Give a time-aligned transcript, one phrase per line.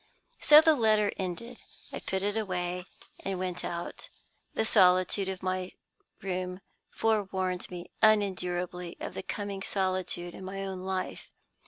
[0.39, 1.61] So the letter ended.
[1.93, 2.87] I put it away,
[3.19, 4.09] and went out.
[4.55, 5.73] The solitude of my
[6.23, 11.29] room forewarned me unendurably of the coming solitude in my own life.